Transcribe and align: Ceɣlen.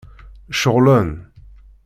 Ceɣlen. 0.61 1.11